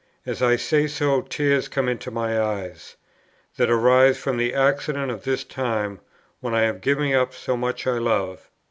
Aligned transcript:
As 0.25 0.41
I 0.41 0.55
say 0.55 0.87
so, 0.87 1.21
tears 1.21 1.67
come 1.67 1.87
into 1.87 2.09
my 2.09 2.41
eyes; 2.41 2.95
that 3.57 3.69
arises 3.69 4.17
from 4.19 4.37
the 4.37 4.51
accident 4.51 5.11
of 5.11 5.25
this 5.25 5.43
time, 5.43 5.99
when 6.39 6.55
I 6.55 6.63
am 6.63 6.79
giving 6.79 7.13
up 7.13 7.35
so 7.35 7.55
much 7.55 7.85
I 7.85 7.99
love. 7.99 8.49